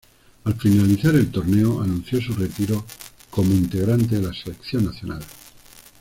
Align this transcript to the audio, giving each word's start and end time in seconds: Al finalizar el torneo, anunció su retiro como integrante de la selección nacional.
Al 0.45 0.55
finalizar 0.55 1.13
el 1.13 1.29
torneo, 1.29 1.79
anunció 1.83 2.19
su 2.19 2.33
retiro 2.33 2.83
como 3.29 3.53
integrante 3.53 4.15
de 4.19 4.23
la 4.29 4.33
selección 4.33 4.85
nacional. 4.85 5.21